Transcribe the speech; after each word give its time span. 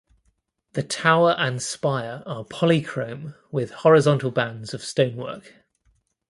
The 0.73 0.81
tower 0.81 1.35
and 1.37 1.61
spire 1.61 2.23
are 2.25 2.43
polychrome 2.43 3.35
with 3.51 3.69
horizontal 3.69 4.31
bands 4.31 4.73
of 4.73 4.83
stonework. 4.83 5.57